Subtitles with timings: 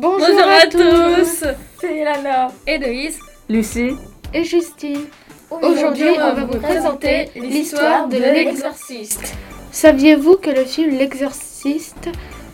[0.00, 1.44] Bonjour, Bonjour à, à tous.
[1.78, 3.18] C'est Lana Héloïse,
[3.50, 3.90] Lucie,
[4.32, 5.04] et Justine.
[5.50, 9.34] Aujourd'hui, on va vous présenter l'histoire de l'exorciste.
[9.70, 12.08] Saviez-vous que le film L'exorciste,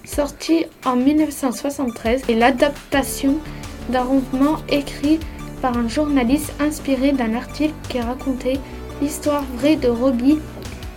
[0.05, 3.37] sorti en 1973, est l'adaptation
[3.91, 5.21] d'un roman écrit
[5.63, 8.59] par un journaliste inspiré d'un article qui racontait
[9.01, 10.41] l'histoire vraie de Robbie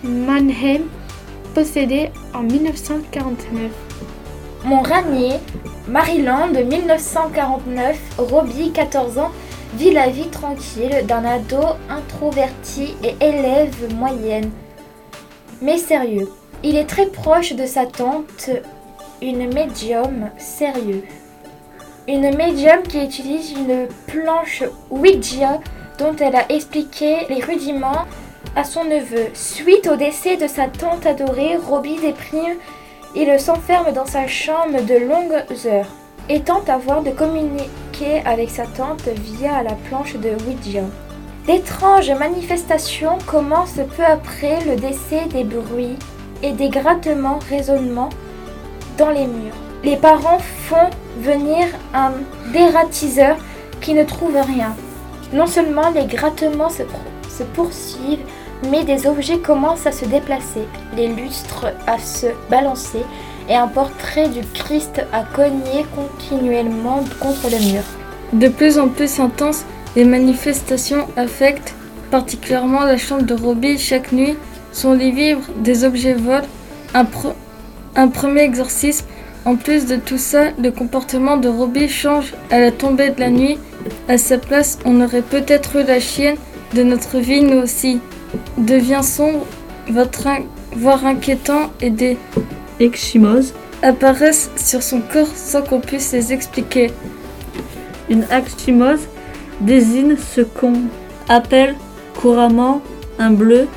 [0.02, 0.82] Mannheim,
[1.54, 3.70] possédé en 1949
[4.64, 5.36] Mon ranier,
[5.88, 9.30] Maryland, 1949, Robbie, 14 ans,
[9.74, 14.50] vit la vie tranquille d'un ado introverti et élève moyenne,
[15.62, 16.30] mais sérieux.
[16.62, 18.50] Il est très proche de sa tante,
[19.22, 21.04] une médium sérieux.
[22.06, 25.60] Une médium qui utilise une planche Ouija
[25.98, 28.04] dont elle a expliqué les rudiments
[28.56, 29.28] à son neveu.
[29.32, 32.56] Suite au décès de sa tante adorée, Robbie déprime.
[33.16, 35.88] Il s'enferme dans sa chambre de longues heures
[36.28, 40.82] et tente à voir de communiquer avec sa tante via la planche de Ouija.
[41.44, 45.96] D'étranges manifestations commencent peu après le décès des bruits
[46.44, 48.10] et des grattements résonnements
[48.96, 49.56] dans les murs.
[49.82, 52.12] Les parents font venir un
[52.52, 53.38] dératiseur
[53.80, 54.76] qui ne trouve rien.
[55.32, 56.84] Non seulement les grattements se,
[57.28, 58.24] se poursuivent,
[58.68, 60.66] mais des objets commencent à se déplacer,
[60.96, 63.04] les lustres à se balancer
[63.48, 67.82] et un portrait du Christ à cogner continuellement contre le mur.
[68.32, 69.64] De plus en plus intenses,
[69.96, 71.74] les manifestations affectent
[72.10, 74.36] particulièrement la chambre de Robbie chaque nuit.
[74.72, 76.46] Son lit vibre, des objets volent,
[76.94, 77.34] un, pre-
[77.96, 79.06] un premier exorcisme.
[79.44, 83.30] En plus de tout ça, le comportement de Robbie change à la tombée de la
[83.30, 83.58] nuit.
[84.06, 86.36] À sa place, on aurait peut-être eu la chienne
[86.74, 88.00] de notre vie, nous aussi.
[88.58, 89.46] Devient sombre,
[89.88, 92.16] votre in- voire inquiétant et des
[92.78, 93.52] exchimose.
[93.82, 96.90] apparaissent sur son corps sans qu'on puisse les expliquer.
[98.10, 99.00] Une exchimose
[99.62, 100.74] désigne ce qu'on
[101.28, 101.74] appelle
[102.20, 102.82] couramment
[103.18, 103.68] un bleu.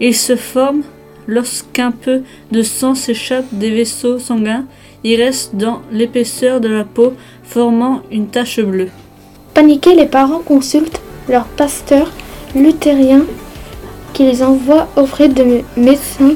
[0.00, 0.82] Il se forme
[1.26, 4.66] lorsqu'un peu de sang s'échappe des vaisseaux sanguins.
[5.04, 7.14] Il reste dans l'épaisseur de la peau,
[7.44, 8.88] formant une tache bleue.
[9.54, 12.10] Paniqués, les parents consultent leur pasteur
[12.54, 13.22] luthérien
[14.14, 16.34] qui les envoie auprès de médecins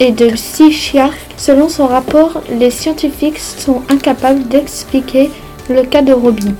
[0.00, 1.14] et de psychiatres.
[1.36, 5.30] Selon son rapport, les scientifiques sont incapables d'expliquer
[5.68, 6.54] le cas de Robbie.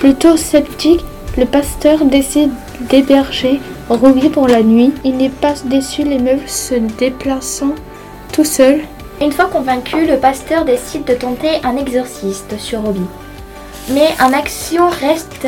[0.00, 1.04] Plutôt sceptique,
[1.38, 2.50] le pasteur décide
[2.88, 4.92] d'héberger Robbie pour la nuit.
[5.04, 7.74] Il n'est pas déçu, les meubles se déplaçant
[8.32, 8.80] tout seul.
[9.20, 13.00] Une fois convaincu, le pasteur décide de tenter un exorciste sur Robbie.
[13.90, 15.46] Mais un action reste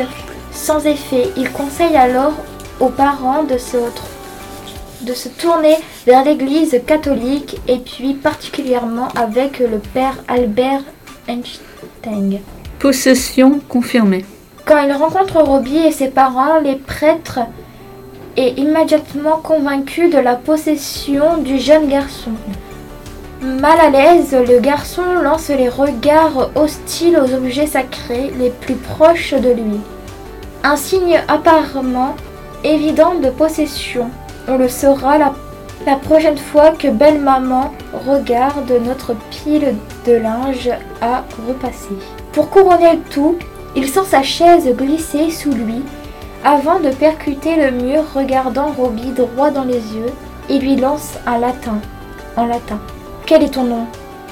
[0.51, 1.29] sans effet.
[1.35, 2.33] Il conseille alors
[2.79, 3.77] aux parents de se,
[5.01, 10.83] de se tourner vers l'église catholique et puis particulièrement avec le père Albert
[11.27, 12.39] Einstein.
[12.79, 14.25] Possession confirmée.
[14.65, 17.39] Quand il rencontre Robbie et ses parents, les prêtres
[18.37, 22.31] est immédiatement convaincu de la possession du jeune garçon.
[23.41, 29.33] Mal à l'aise, le garçon lance les regards hostiles aux objets sacrés les plus proches
[29.33, 29.79] de lui.
[30.63, 32.15] Un signe apparemment
[32.63, 34.09] évident de possession.
[34.51, 37.71] On le saura la, prochaine fois que belle maman
[38.07, 39.75] regarde notre pile
[40.07, 40.71] de linge
[41.01, 41.93] à repasser.
[42.33, 43.37] Pour couronner le tout,
[43.75, 45.83] il sent sa chaise glisser sous lui
[46.43, 50.11] avant de percuter le mur regardant Robbie droit dans les yeux
[50.49, 51.77] et lui lance un latin
[52.35, 52.79] en latin.
[53.27, 53.85] Quel est ton nom?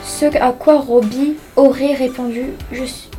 [0.03, 3.11] Ce à quoi Robbie aurait répondu Je suis,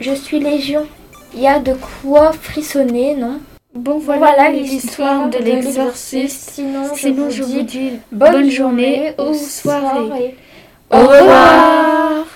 [0.00, 0.86] je suis Légion.
[1.34, 3.38] Il y a de quoi frissonner, non?
[3.74, 6.50] Bon voilà, l'histoire de l'exorciste.
[6.52, 10.06] Sinon, je, Sinon, vous, je dis vous dis bonne, bonne journée ou ou soirée.
[10.06, 10.36] soirée.
[10.90, 12.26] Au revoir